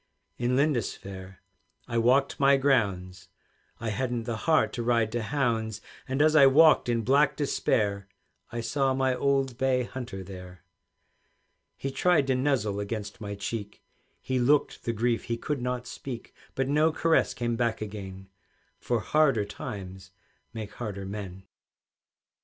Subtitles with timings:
[0.39, 1.43] In Lindisfaire
[1.87, 3.29] I walked my grounds,
[3.79, 8.07] I hadn't the heart to ride to hounds; And as I walked in black despair,
[8.51, 10.63] I saw my old bay hunter there.
[11.77, 13.83] He tried to nuzzle against my cheek,
[14.19, 18.27] He looked the grief he could not speak; But no caress came back again,
[18.79, 20.09] For harder times
[20.51, 21.43] make harder men.